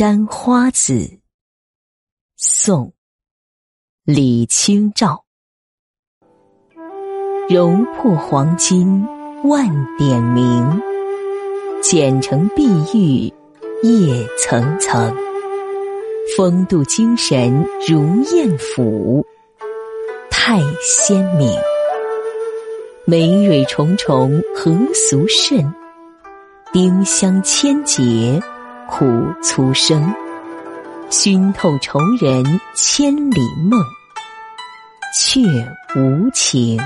[0.00, 1.18] 山花子，
[2.38, 2.86] 宋·
[4.02, 5.26] 李清照。
[7.50, 9.06] 荣破黄金
[9.44, 9.68] 万
[9.98, 10.80] 点明，
[11.82, 13.30] 剪成碧玉
[13.86, 15.14] 叶层层。
[16.34, 19.22] 风度精神如艳府，
[20.30, 21.54] 太鲜明。
[23.04, 25.70] 梅蕊重重何俗甚？
[26.72, 28.40] 丁香千结
[28.90, 30.12] 苦粗生。
[31.08, 32.44] 熏透愁人
[32.74, 33.80] 千里梦，
[35.18, 35.40] 却
[35.96, 36.78] 无情。